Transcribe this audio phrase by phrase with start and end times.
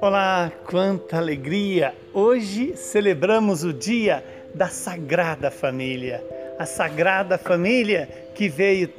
[0.00, 1.92] Olá, quanta alegria!
[2.14, 4.22] Hoje celebramos o dia
[4.54, 6.24] da Sagrada Família.
[6.58, 8.92] A Sagrada Família que veio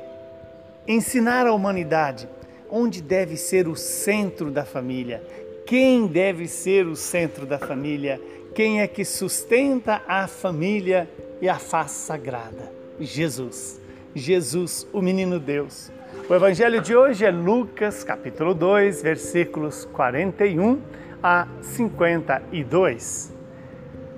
[0.85, 2.27] ensinar à humanidade
[2.69, 5.23] onde deve ser o centro da família,
[5.65, 8.19] quem deve ser o centro da família,
[8.53, 11.09] quem é que sustenta a família
[11.41, 12.69] e a faz sagrada.
[12.99, 13.79] Jesus.
[14.13, 15.95] Jesus, o menino Deus.
[16.29, 20.81] O evangelho de hoje é Lucas, capítulo 2, versículos 41
[21.21, 23.33] a 52.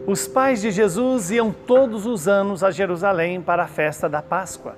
[0.06, 4.76] Os pais de Jesus iam todos os anos a Jerusalém para a festa da Páscoa.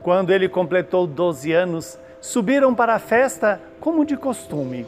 [0.00, 4.86] Quando ele completou 12 anos, subiram para a festa como de costume.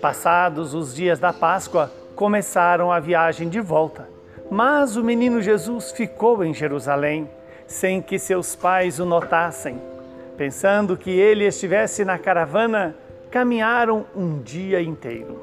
[0.00, 4.08] Passados os dias da Páscoa, começaram a viagem de volta.
[4.50, 7.28] Mas o menino Jesus ficou em Jerusalém,
[7.66, 9.93] sem que seus pais o notassem
[10.36, 12.96] Pensando que ele estivesse na caravana,
[13.30, 15.40] caminharam um dia inteiro.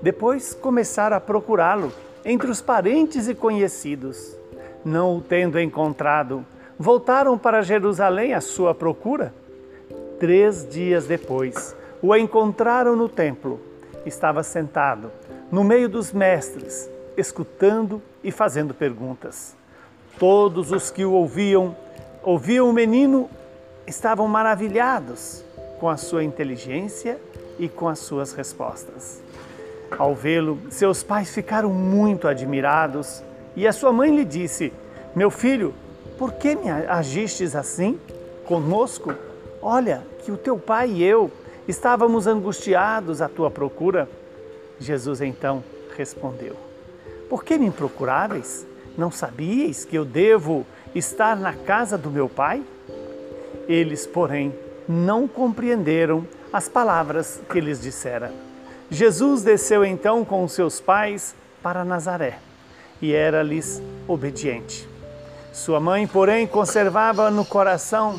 [0.00, 1.92] Depois começaram a procurá-lo
[2.24, 4.36] entre os parentes e conhecidos.
[4.84, 6.46] Não o tendo encontrado,
[6.78, 9.34] voltaram para Jerusalém à sua procura.
[10.20, 13.60] Três dias depois, o encontraram no templo.
[14.06, 15.10] Estava sentado,
[15.50, 19.56] no meio dos mestres, escutando e fazendo perguntas.
[20.16, 21.76] Todos os que o ouviam,
[22.22, 23.28] ouviam o menino
[23.88, 25.44] estavam maravilhados
[25.80, 27.18] com a sua inteligência
[27.58, 29.22] e com as suas respostas.
[29.96, 33.22] Ao vê-lo, seus pais ficaram muito admirados
[33.56, 34.72] e a sua mãe lhe disse:
[35.14, 35.74] Meu filho,
[36.18, 37.98] por que me agistes assim
[38.44, 39.14] conosco?
[39.62, 41.30] Olha, que o teu pai e eu
[41.66, 44.08] estávamos angustiados à tua procura.
[44.78, 45.64] Jesus então
[45.96, 46.54] respondeu:
[47.28, 48.66] Por que me procuráveis?
[48.96, 52.62] Não sabíeis que eu devo estar na casa do meu pai?
[53.68, 54.54] Eles, porém,
[54.88, 58.32] não compreenderam as palavras que lhes dissera.
[58.90, 62.38] Jesus desceu então com seus pais para Nazaré
[63.02, 64.88] e era-lhes obediente.
[65.52, 68.18] Sua mãe, porém, conservava no coração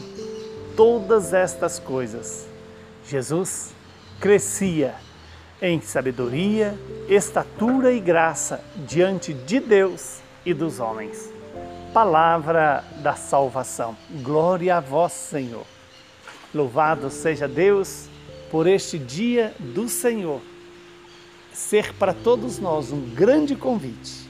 [0.75, 2.47] todas estas coisas.
[3.03, 3.73] Jesus
[4.19, 4.93] crescia
[5.61, 6.77] em sabedoria,
[7.07, 11.38] estatura e graça diante de Deus e dos homens
[11.93, 13.95] palavra da salvação.
[14.21, 15.65] Glória a vós, Senhor.
[16.53, 18.07] Louvado seja Deus
[18.51, 20.41] por este dia do Senhor.
[21.51, 24.27] Ser para todos nós um grande convite.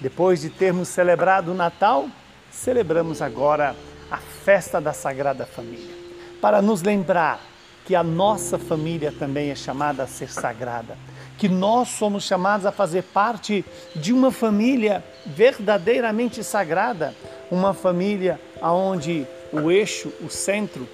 [0.00, 2.08] Depois de termos celebrado o Natal,
[2.50, 3.76] celebramos agora
[4.10, 5.94] a festa da Sagrada Família,
[6.40, 7.40] para nos lembrar
[7.84, 10.96] que a nossa família também é chamada a ser sagrada
[11.40, 13.64] que nós somos chamados a fazer parte
[13.96, 17.14] de uma família verdadeiramente sagrada,
[17.50, 20.86] uma família onde o eixo, o centro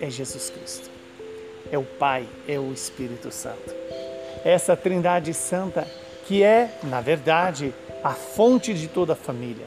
[0.00, 0.90] é Jesus Cristo.
[1.70, 3.72] É o Pai, é o Espírito Santo.
[4.44, 5.86] Essa Trindade Santa
[6.26, 9.66] que é, na verdade, a fonte de toda a família.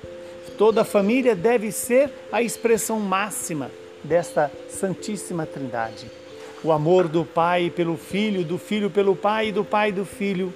[0.58, 3.72] Toda a família deve ser a expressão máxima
[4.04, 6.12] desta Santíssima Trindade
[6.66, 10.52] o amor do Pai pelo Filho, do Filho pelo Pai e do Pai do Filho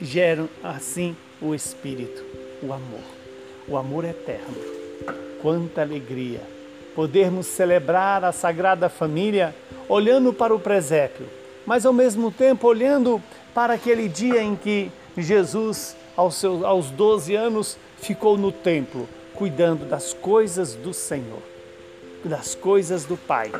[0.00, 2.24] geram assim o Espírito,
[2.62, 3.00] o amor,
[3.66, 4.54] o amor eterno.
[5.42, 6.40] Quanta alegria
[6.94, 9.52] podermos celebrar a Sagrada Família
[9.88, 11.26] olhando para o presépio,
[11.66, 13.20] mas ao mesmo tempo olhando
[13.52, 14.88] para aquele dia em que
[15.18, 21.42] Jesus, aos, seus, aos 12 anos, ficou no templo, cuidando das coisas do Senhor,
[22.24, 23.50] das coisas do Pai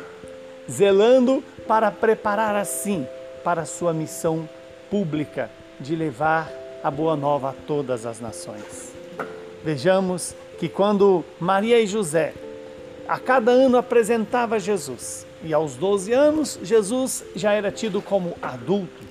[0.71, 3.07] zelando para preparar assim
[3.45, 4.49] para a sua missão
[4.89, 5.49] pública
[5.79, 6.51] de levar
[6.83, 8.91] a boa nova a todas as nações.
[9.63, 12.33] Vejamos que quando Maria e José
[13.07, 19.05] a cada ano apresentava Jesus, e aos 12 anos Jesus já era tido como adulto,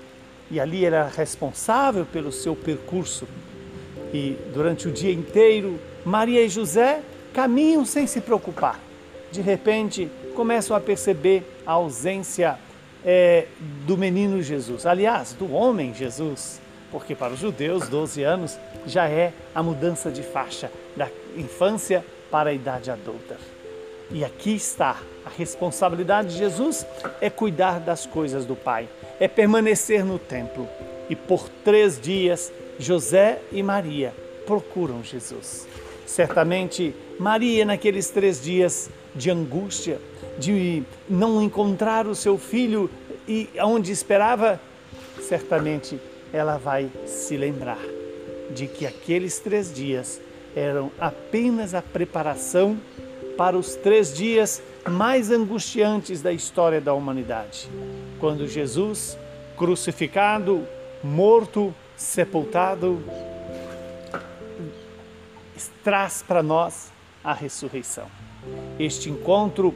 [0.50, 3.26] e ali era responsável pelo seu percurso.
[4.12, 7.00] E durante o dia inteiro, Maria e José
[7.32, 8.78] caminham sem se preocupar.
[9.32, 12.58] De repente, começam a perceber a ausência
[13.04, 13.46] é,
[13.86, 16.60] do menino Jesus, aliás, do homem Jesus,
[16.90, 22.50] porque para os judeus, 12 anos já é a mudança de faixa da infância para
[22.50, 23.36] a idade adulta.
[24.10, 26.86] E aqui está a responsabilidade de Jesus
[27.20, 28.88] é cuidar das coisas do Pai,
[29.18, 30.68] é permanecer no templo.
[31.08, 34.14] E por três dias, José e Maria
[34.46, 35.66] procuram Jesus.
[36.06, 40.00] Certamente, Maria, naqueles três dias de angústia,
[40.40, 42.90] de não encontrar o seu filho
[43.28, 44.58] e onde esperava,
[45.20, 46.00] certamente
[46.32, 47.78] ela vai se lembrar
[48.50, 50.20] de que aqueles três dias
[50.56, 52.78] eram apenas a preparação
[53.36, 57.68] para os três dias mais angustiantes da história da humanidade.
[58.18, 59.16] Quando Jesus,
[59.56, 60.66] crucificado,
[61.04, 63.02] morto, sepultado,
[65.84, 66.90] traz para nós
[67.22, 68.06] a ressurreição.
[68.80, 69.74] Este encontro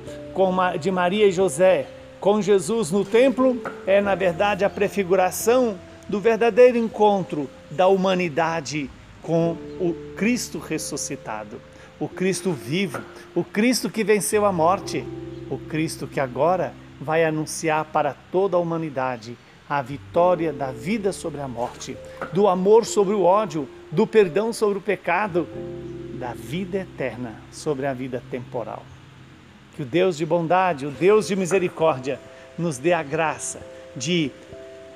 [0.81, 1.87] de Maria e José
[2.19, 5.79] com Jesus no templo é, na verdade, a prefiguração
[6.09, 8.91] do verdadeiro encontro da humanidade
[9.21, 11.61] com o Cristo ressuscitado,
[12.01, 12.99] o Cristo vivo,
[13.35, 15.05] o Cristo que venceu a morte,
[15.51, 19.37] o Cristo que agora vai anunciar para toda a humanidade
[19.69, 21.95] a vitória da vida sobre a morte,
[22.33, 25.47] do amor sobre o ódio, do perdão sobre o pecado,
[26.19, 28.83] da vida eterna sobre a vida temporal.
[29.75, 32.19] Que o Deus de bondade, o Deus de misericórdia,
[32.56, 33.61] nos dê a graça
[33.97, 34.31] de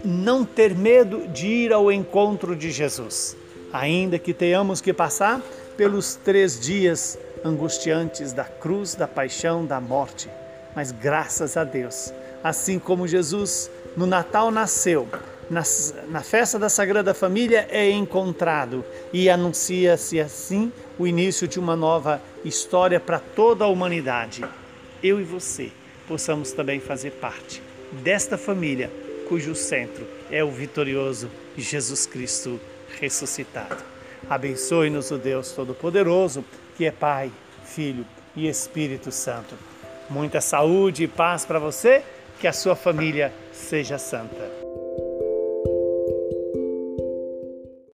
[0.04, 3.36] não ter medo de ir ao encontro de Jesus,
[3.72, 5.40] ainda que tenhamos que passar
[5.76, 10.28] pelos três dias angustiantes da cruz, da paixão, da morte.
[10.74, 15.08] Mas graças a Deus, assim como Jesus no Natal nasceu,
[15.50, 15.62] na,
[16.08, 22.20] na festa da Sagrada Família é encontrado e anuncia-se assim o início de uma nova
[22.44, 24.44] história para toda a humanidade.
[25.02, 25.70] Eu e você
[26.06, 27.62] possamos também fazer parte
[28.02, 28.90] desta família
[29.28, 32.60] cujo centro é o vitorioso Jesus Cristo
[33.00, 33.82] ressuscitado.
[34.28, 36.44] Abençoe-nos o Deus Todo-Poderoso,
[36.76, 37.30] que é Pai,
[37.64, 38.04] Filho
[38.34, 39.54] e Espírito Santo.
[40.08, 42.02] Muita saúde e paz para você,
[42.40, 44.57] que a sua família seja santa.